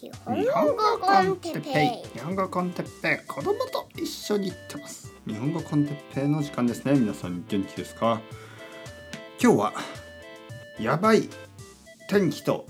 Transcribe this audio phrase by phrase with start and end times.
[0.00, 0.12] 日
[0.54, 2.08] 本語コンテッペイ。
[2.16, 3.26] 日本語コンテッペイ。
[3.26, 5.12] 子供と一緒に行ってます。
[5.26, 6.94] 日本語コンテッペイの時間ですね。
[6.94, 8.20] 皆さん元気ですか？
[9.42, 9.72] 今日は
[10.78, 11.28] やばい
[12.08, 12.68] 天気と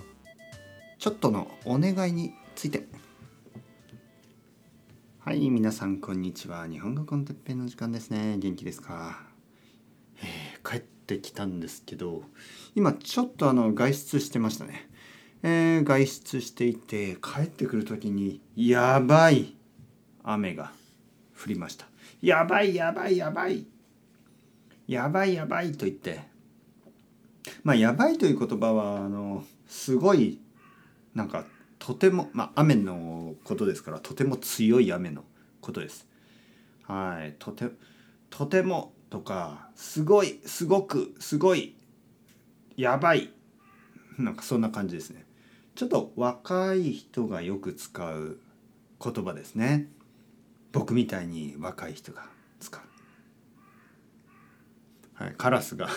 [0.99, 2.89] ちょっとのお願いについて。
[5.19, 6.67] はい皆さんこんにちは。
[6.67, 8.39] 日本語コンテッペイの時間ですね。
[8.39, 9.21] 元気ですか、
[10.23, 12.23] えー、帰ってきたんですけど
[12.75, 14.89] 今ちょっとあの外出してましたね。
[15.43, 19.55] えー、外出していて帰ってくる時にやばい
[20.25, 20.73] 雨が
[21.41, 21.87] 降りました。
[22.21, 23.65] やばいやばいやばい。
[24.89, 26.23] やばいやばいと言って。
[27.63, 30.41] まあやばいという言葉はあのすごい
[31.15, 31.45] なんか
[31.79, 35.25] とてもまあ雨のことですからとても強い雨の
[35.61, 36.07] ことです。
[36.83, 37.67] はいとて
[38.31, 41.77] とてもとかすごいすごくすごい
[42.77, 43.31] やばい
[44.19, 45.25] なんかそんな感じですね。
[45.79, 48.41] ちょっと若い人がよく使う
[49.01, 49.87] 言葉ですね。
[50.73, 52.27] 僕みたいに若い人が
[52.59, 52.81] 使う、
[55.23, 55.89] はい、カラスが。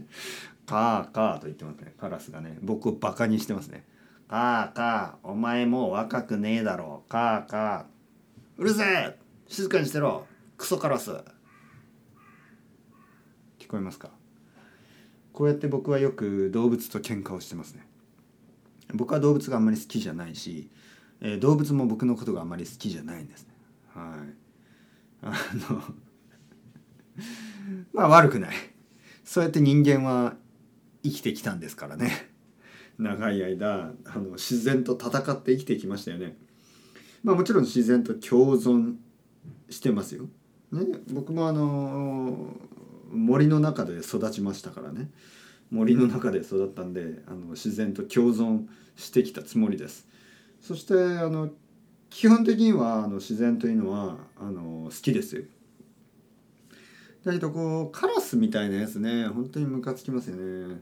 [0.66, 1.94] カーカーと言ってますね。
[1.98, 3.86] カラスがね僕をバカにしてますね。
[4.28, 7.06] カーカーお前もう若くねえだろ。
[7.08, 9.18] カーカーうるせえ。
[9.48, 10.26] 静かにしてろ。
[10.58, 11.10] クソカラス。
[13.58, 14.10] 聞こえますか？
[15.32, 17.88] こうやって僕はよく動物と喧嘩をしてますね。
[18.92, 20.70] 僕は動物があんまり好きじゃないし、
[21.20, 23.54] えー、動物も僕のことがあんまり好きじゃないんですね。
[23.94, 24.18] はい。
[25.22, 25.32] あ
[25.70, 25.82] の
[27.92, 28.54] まあ悪くない。
[29.24, 30.36] そうやって人間は
[31.02, 32.30] 生きてきたんですからね。
[32.98, 36.36] 長い間あの自然と戦って生きてきましたよね。
[37.22, 38.96] まあもちろん自然と共存
[39.70, 40.28] してますよ、
[40.72, 42.54] ね、僕もあの
[43.10, 45.10] 森の中で育ちましたからね。
[45.70, 50.06] 森の中で育ったんであの自然と共存してきたつもりです。
[50.60, 51.50] そしてあの
[52.10, 55.42] 基本的にはあの自然というのはあの好きですよ。
[57.24, 60.80] だけどこうカラスみたいなやつね本当にムカつきますよね。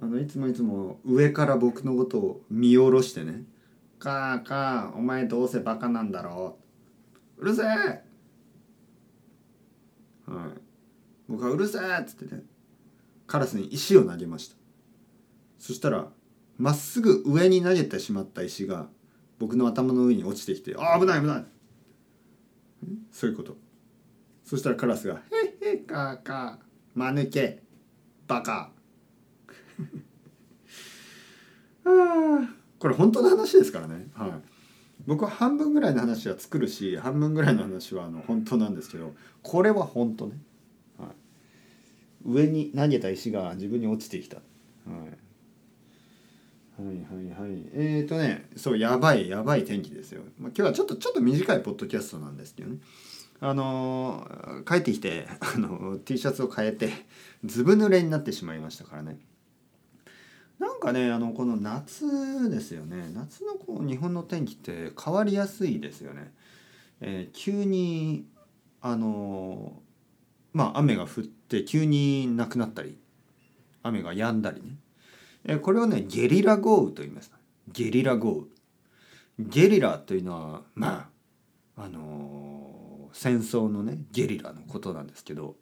[0.00, 3.44] あのいつもいつも上から僕のことを見下ろしてね
[3.98, 6.56] 「カーカーお前どうせバカなんだろ
[7.38, 8.02] う」うるせえは
[10.56, 10.60] い
[11.28, 12.42] 僕は「うるせえ!」っつってね
[13.32, 14.56] カラスに石を投げました。
[15.58, 16.10] そしたら
[16.58, 18.90] まっすぐ上に投げてしまった石が
[19.38, 21.46] 僕の頭の上に落ちてきて「あ危ない危ない!」
[23.10, 23.56] そういうこと。
[24.44, 25.22] そしたらカラスが
[25.62, 26.58] 「へへかか
[26.94, 27.62] まぬけ
[28.26, 28.70] バカ」
[31.86, 34.10] あこれ本当の話ですからね。
[34.12, 34.32] はい。
[35.06, 40.38] 僕は半分ぐらいの話は作るし半分ぐらいの話はあの本当なんですけどこれは本当ね。
[42.24, 44.42] 上に投げた石が自分に落ちてきた、は
[46.80, 47.62] い、はいはいはい。
[47.74, 52.78] えっ、ー、とねそうやばいやばい天気ですよ、まあ、今日はちょっとちょっと短いポッドキャストなんですけどね。
[53.44, 56.90] あのー、帰ってきてあの T シャツを変えて
[57.44, 59.18] ずぶ濡れになってしまいましたからね。
[60.60, 63.10] なんかねあのこの夏ですよね。
[63.12, 66.32] 夏のこう日本の天気って変わりやすいですよね、
[67.00, 68.26] えー、急に
[68.80, 69.82] あの
[70.52, 72.96] まあ雨が降ってって急になくなったり
[73.82, 74.76] 雨が止んだりね。
[75.44, 77.30] えこれをねゲリラ豪雨と言います。
[77.68, 78.46] ゲリラ豪
[79.38, 79.46] 雨。
[79.50, 81.10] ゲリラというのはま
[81.76, 85.56] ああのー、戦争のねゲリラのことなんですけど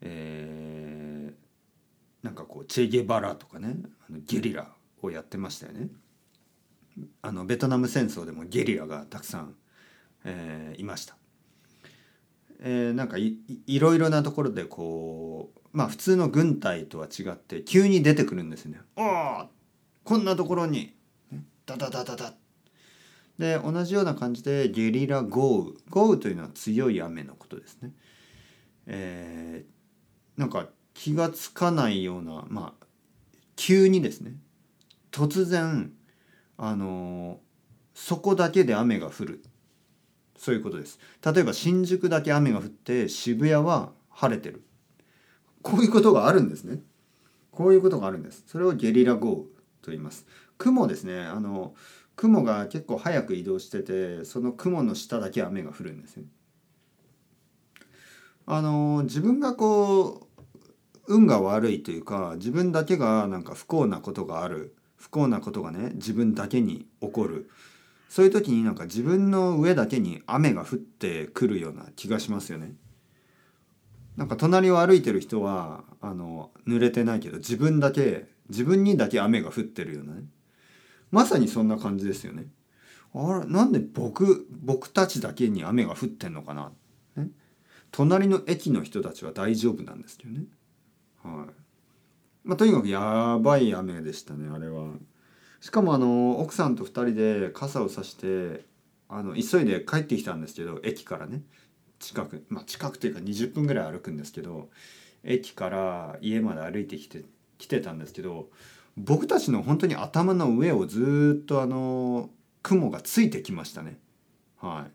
[0.00, 3.76] えー、なんかこうチェ・ゲバラとかね
[4.08, 4.68] あのゲリラ
[5.02, 5.88] をやってましたよね。
[7.22, 9.54] あのベトナム戦争でもゲリラがたくさん、
[10.24, 11.16] えー、いました。
[12.60, 13.36] えー、なんかい
[13.66, 18.80] いろいろなところでこうまあ普通の軍隊とは違って急に出てくるんですね。
[18.96, 19.48] おお
[20.04, 20.94] こんなところに。
[21.66, 22.32] ダダダダダ
[23.38, 25.72] で同じような感じでゲリラ豪雨。
[25.90, 27.92] 豪雨というのは強い雨のことですね。
[28.86, 32.86] えー、なんか気がつかないようなまあ
[33.54, 34.32] 急にですね。
[35.12, 35.92] 突然
[36.56, 37.40] あの
[37.94, 39.42] そこだけで雨が降る
[40.38, 40.98] そういうことです。
[41.24, 44.62] 例えば新宿だけ雨が降って渋谷は晴れてる。
[45.62, 46.80] こういうことがあるんですね。
[47.50, 48.44] こういうことがあるんです。
[48.46, 49.42] それをゲリラ豪雨
[49.82, 50.26] と言います。
[50.56, 51.20] 雲ですね。
[51.20, 51.74] あの
[52.14, 56.24] 雲が結構早く移動しててその雲の下だけ雨が降るんですね。
[58.46, 64.74] あの自分がこう運が悪いというか自分だけがなんか不幸なことがある。
[64.96, 67.50] 不幸なことがね自分だけに起こる。
[68.08, 72.74] そういう時になんか自分の上だけに雨が降ってくるような気がしますよね。
[74.16, 80.22] なんか隣を歩いてる人はあの濡れてないけど自分だけ自分にだけ雨が降ってるようなね
[81.12, 82.46] まさにそんな感じですよね。
[83.14, 86.72] あれなんで僕僕たちだけに雨が降ってんのかな、
[87.16, 87.28] ね、
[87.90, 90.44] 隣の駅の人たちは大丈夫なんですけどね。
[91.22, 91.52] はい
[92.44, 94.88] まあ、とにかくやばい雨でしたねあれは。
[95.60, 98.64] しかもあの奥さんと2人で傘をさして
[99.08, 101.42] あの急いで帰ってきたんですけど駅からね。
[101.98, 104.68] 近くまあ近くというか20分ぐらい歩くんですけど
[105.24, 107.24] 駅から家まで歩いてきて
[107.58, 108.50] 来てたんですけど
[108.96, 112.30] 僕たちの本当に頭の上をずっとあの
[112.62, 113.98] 雲がついてきましたね。
[114.58, 114.92] はい。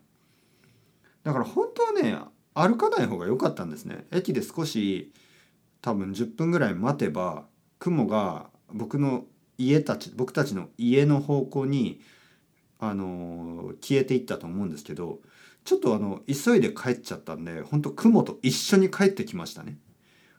[1.24, 2.18] だから本当はね
[2.54, 4.06] 歩かない方が良かったんですね。
[4.12, 5.12] 駅で少し
[5.80, 7.44] 多分10分ぐらい待てば
[7.78, 9.24] 雲が僕の
[9.58, 12.00] 家たち僕たちの家の方向に
[12.78, 15.20] あの消えていったと思うんですけど
[15.64, 19.78] ちょっとあの急いで帰っちゃったんで本当雲と一緒に帰ってきましたね。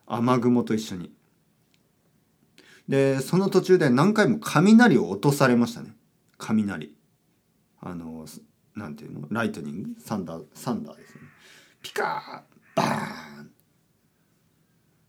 [0.05, 1.11] 雨雲と一緒に。
[2.87, 5.95] でその途中で何回も雷を落とされましたね。
[6.37, 6.93] 雷。
[7.81, 8.27] あの
[8.75, 9.27] なんていうの？
[9.31, 9.89] ライトニング？
[9.99, 11.21] サンダーサンダーですね。
[11.81, 13.54] ピカーバーン。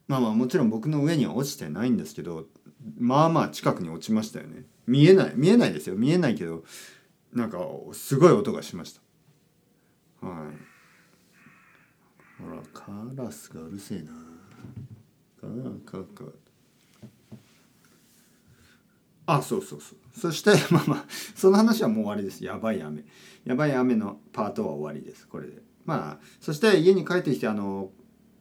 [0.09, 2.47] まあまあもちろん僕の上には落ちてないんですけど
[2.99, 4.65] まあまあ近くに落ちましたよね。
[4.87, 5.97] 見えない見えないですよ。
[5.97, 6.65] 見えないけど
[7.33, 7.59] なんか
[7.93, 8.93] すごい音がしまし
[10.23, 10.27] た。
[10.27, 10.77] はい。
[12.43, 14.13] ほらカラスがうるせえな。
[15.85, 16.25] カカカ
[19.27, 19.99] あそうそうそう。
[20.19, 21.05] そして まあまあ
[21.35, 22.45] その話はもう終わりです。
[22.45, 23.05] やばい雨。
[23.45, 25.27] やばい雨のパートは終わりです。
[25.27, 25.63] これで。
[25.85, 27.91] まあそして家に帰ってきてあの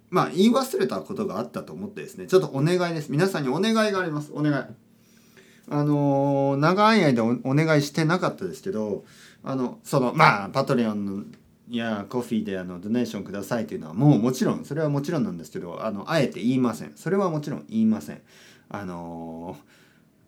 [0.10, 3.12] まあ言い忘れたことがあったと思ってですねちょっとお願いです。
[3.12, 4.32] 皆さんにお願いがあります。
[4.34, 4.66] お願い。
[5.68, 9.04] あの長い間お願いしてなかったですけど
[9.44, 11.34] あのそのまあパトリオン
[11.70, 16.94] やコフィーであのドネーションくださいというのはもうもちろんそれはもちろんなんですけどあのあえて言いません。
[16.96, 18.22] それはもちろん言いません。
[18.70, 19.58] あの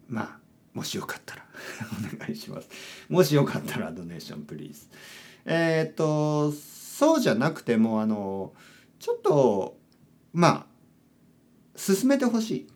[0.09, 0.39] まあ
[0.74, 1.45] もしよかったら
[2.15, 2.69] お願いします。
[3.09, 4.88] もしよかったらドネーションプリーズ。
[5.45, 8.53] えー、っとそうじゃなくてもあの
[8.99, 9.77] ちょっと
[10.33, 10.65] まあ
[11.75, 12.67] 進めてほしい。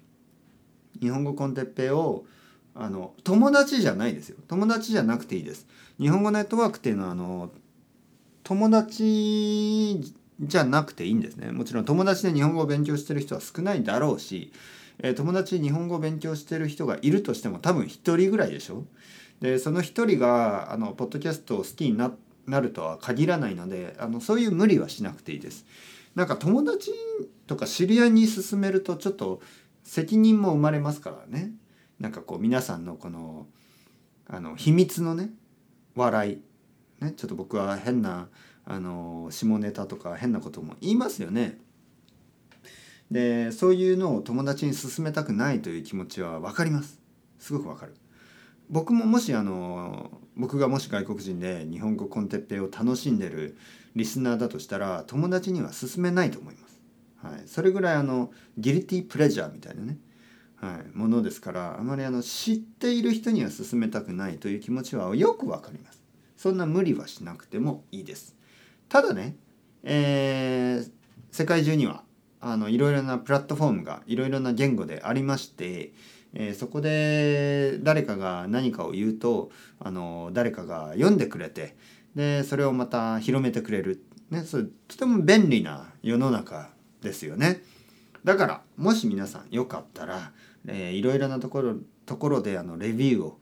[1.01, 2.25] 日本語コンテッペを
[2.75, 4.37] あの友達じゃないですよ。
[4.47, 5.67] 友達じゃなくていいです。
[5.99, 7.51] 日本語ネットワークっていうのはあの
[8.43, 11.51] 友達じゃなくていいんですね。
[11.51, 14.51] もちろん友達で日本語を勉強してる人は少ないだろうし、
[14.99, 18.85] え友達日本語を勉強してる人がいるとしても多分1人ぐらいでしょ。
[19.41, 25.65] でその1人があのポッドキャストを好きになるとは限らないのであのそういう無理はしなくていいです。
[26.15, 26.91] なんか友達
[27.47, 29.41] とか知り合いに勧めるとちょっと
[29.83, 31.51] 責任も生まれますからね。
[31.99, 33.47] なんかこう皆さんのこの
[34.27, 35.31] あの秘密のね
[35.95, 36.41] 笑い。
[37.03, 38.29] ねちょっと僕は変な
[38.65, 41.59] あの下ネタとか変なことも言いますよね。
[43.09, 46.99] でそういうのを友達に勧めたくないという気持ちは分かります。
[47.39, 47.95] すごく分かる。
[48.69, 53.57] 僕ももしあの僕がもし外国人で日本語コンテッペイを楽しんでる
[53.95, 56.81] リスナーだとしたら友達には勧めないと思います、
[57.21, 59.97] はい、それぐらいあのギルティプレジャーみたいなね。
[60.55, 66.03] はい、ものですからあまりあの知っている人には勧めたくないという気持ちはよくわかります。
[66.37, 68.35] そんな無理はしなくてもいいです。
[68.87, 69.35] ただね、
[69.81, 70.91] えー、
[71.31, 72.03] 世界中には
[72.41, 75.93] あのいろいろなプラットフォームがいろいろな言語でありまして、
[76.33, 81.75] えー、そこで誰かが何かを言うとあの誰かが読んでくれて
[82.15, 86.71] でそれをまた広めてくれる、ね、それとても便利な世の中
[87.01, 87.61] ですよね。
[88.23, 90.31] だからもし皆さんよかったら
[90.67, 93.39] えー、いろいろなところところであのレビューを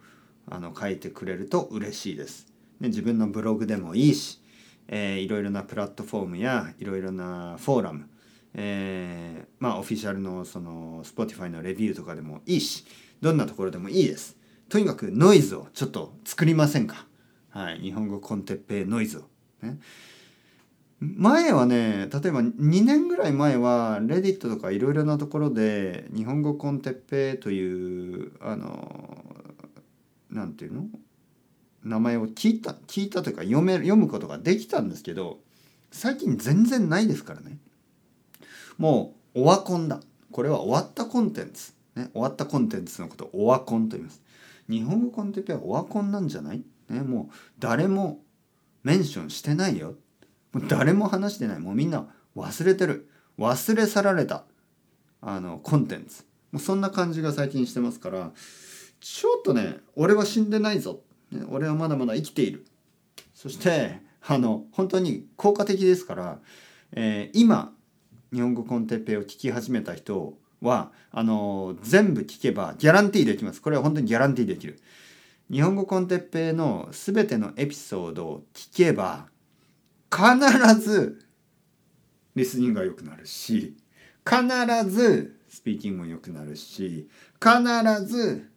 [0.49, 2.47] あの書いてくれると嬉しいです。
[2.79, 4.41] ね、自分のブログでもいいし、
[4.87, 8.07] えー、いろいろなプラットフォームやいろいろなフォーラム、
[8.53, 12.85] えー、まあオフィシャルのその Spotify のレビューとかでもいいし
[13.21, 14.37] どんなところでもいいです。
[14.69, 17.07] とにかくノイズをちょっと作りませんか。
[17.49, 19.21] はい、日本語コンテッペイノイズを。
[19.61, 19.79] ね
[20.99, 29.25] 前はね例えば2年ぐらい前はレディットとかいろいろなところで日本語コンテッペイというあの
[30.29, 30.87] なんていうの？
[31.83, 35.39] 名前を聞いた聞いたというか読め読むことができたんですけど
[35.91, 37.57] 最近全然ないですからね
[38.79, 39.99] もうオワコンだ。
[40.31, 44.21] これは終わったコンテンツ、ね、終わったコンテンツのことをオワコンと言います。
[44.69, 48.19] 日本語コンテッペはオワコンなんじゃない、ね、もう誰も
[48.83, 49.95] メンションしてないよ。
[50.53, 51.59] もう誰も話してない。
[51.59, 53.09] もうみんな忘れてる。
[53.37, 54.45] 忘れ去られた。
[55.21, 56.23] あのコンテンツ。
[56.51, 58.31] もうそんな感じが最近してますから。
[59.01, 62.65] ちょっとね俺は死んでないぞ、ね、俺はまだまだ生きている。
[63.33, 66.39] そしてあの本当に効果的ですから、
[66.91, 67.73] えー、今
[68.33, 73.61] 日本語コンテッペイを聞き始めた人はあの全部聞けばギャランティーできます。
[73.61, 74.79] これは本当にギャランティーできる。
[75.51, 79.27] 日本語コンテッペイの全てのエピソードを聞けば
[80.11, 81.25] 必ず
[82.35, 83.75] リスニングが良くなるし
[84.23, 87.09] 必ずスピーキングも良くなるし
[87.41, 88.47] 必ず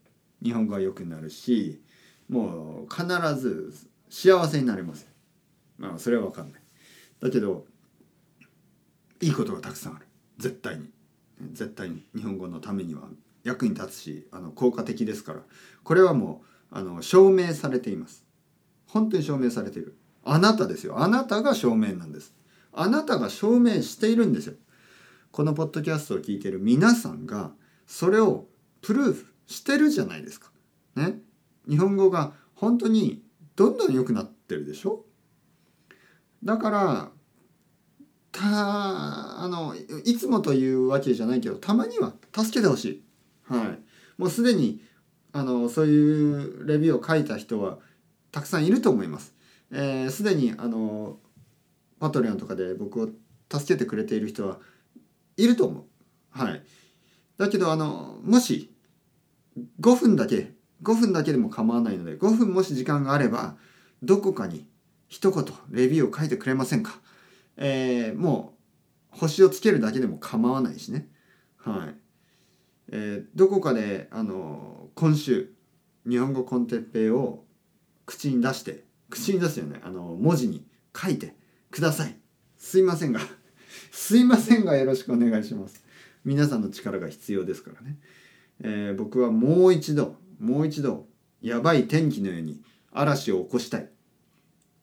[0.42, 1.80] 日本語が良くなるし
[2.28, 3.06] もう必
[3.40, 3.72] ず
[4.10, 5.08] 幸せになります。
[5.78, 6.62] まあそれは分かんない。
[7.20, 7.64] だけど
[9.22, 10.06] いいことがたくさんある。
[10.38, 10.90] 絶対に。
[11.52, 12.04] 絶対に。
[12.14, 13.02] 日本語のためには
[13.44, 15.40] 役に立つしあの効果的ですから。
[15.84, 18.24] これはもうあの証明されています。
[18.88, 19.96] 本当に証明されている。
[20.24, 20.98] あなたですよ。
[20.98, 22.34] あなたが証明なんです。
[22.72, 24.54] あなたが証明しているんですよ。
[25.30, 27.52] このポッドキャストを聞いている皆さんが
[27.86, 28.48] それを
[28.80, 30.50] プルーフしてるじゃないですか。
[30.96, 31.20] ね。
[31.68, 33.22] 日本語が本当に
[33.54, 35.04] どんどん良くなってるでしょ。
[36.42, 37.10] だから
[38.54, 43.02] あのいつもというわけじゃないけどたまには助けてほしい。
[43.48, 43.78] はい、
[44.18, 44.80] もうすでに
[45.32, 47.78] あのそういうレビューを書いた人は
[48.30, 49.26] たくさんいると思います。
[49.26, 49.34] す、
[49.72, 51.18] えー、で、にあの
[52.00, 53.08] パトレオンとかで僕を
[53.50, 54.58] 助けてくれている人は
[55.36, 55.84] いると思う。
[56.30, 56.62] はい、
[57.38, 58.72] だけどあのもし
[59.80, 63.56] 5分だけ5分だけでも構わないので5分もし時間があれば
[64.02, 64.66] どこかに
[65.08, 66.98] 一言レビューを書いてくれませんか、
[67.56, 68.54] えー、も
[69.14, 71.08] う星をつけるだけでも構わないしね。
[71.56, 71.94] はい。
[72.90, 75.52] えー、どこかであの今週
[76.08, 77.44] 日本語コンテッペイを
[78.06, 79.80] 口に出して口に出すよね。
[79.84, 80.66] あの文字に
[80.96, 81.34] 書いて
[81.70, 82.16] ください。
[82.56, 83.20] すいませんが
[83.90, 85.84] すいませんがよろしくお願いします。
[86.24, 87.98] 皆さんの力が必要ですからね、
[88.60, 91.06] えー、僕はもう一度もう一度
[91.40, 93.90] やばい天気のように嵐を起こしたい。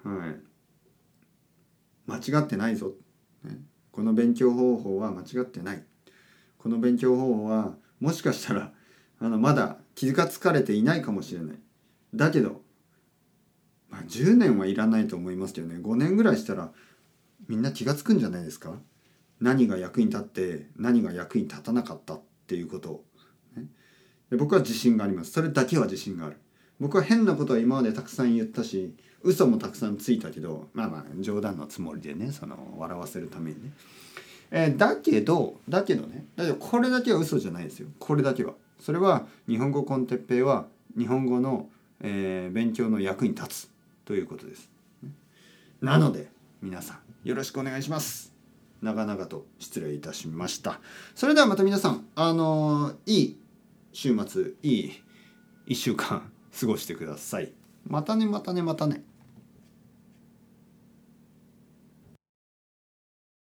[0.04, 0.49] はい。
[2.10, 2.94] 間違ってないぞ、
[3.44, 3.58] ね、
[3.92, 5.84] この勉強方法は間違ってない。
[6.58, 8.74] この勉強方法はもしかしたら
[9.20, 11.60] あのまだ気がつかれていないかもしれない。
[12.14, 12.62] だけど、
[13.90, 15.76] まあ、10年はいらないと思いますけどね。
[15.76, 16.72] 5年ぐらいしたら
[17.48, 18.80] みんな気が付くんじゃないですか？
[19.40, 22.16] 何が役に立って何が役に立たなかった？
[22.16, 22.92] っていうこと。
[22.92, 23.06] を、
[23.56, 23.68] ね、
[24.30, 25.32] で僕は自信があります。
[25.32, 26.38] それだけは自信がある。
[26.80, 33.72] 僕は変なことは今までたくさん言ったし嘘もたくさんついたけどまあまあ冗談のつもりでねその笑わせるためにね。
[34.52, 36.26] えー、だけどだけどね。
[36.36, 37.88] だけどこれだけは嘘じゃないですよ。
[38.00, 38.54] これだけは。
[38.80, 41.70] それは日本語コンテッペイは日本語の、
[42.02, 43.70] えー、勉強の役に立つ。
[44.06, 44.70] ということです。
[45.82, 46.32] なので
[46.64, 48.34] 皆さんよろしくお願いします。
[48.82, 50.80] 長々と失礼いたしました。
[51.14, 53.38] それではまた皆さんあのー、いい
[53.94, 55.04] 週末いい
[55.68, 57.52] 1週間過ごしてください。
[57.86, 59.04] またねまたねまたね。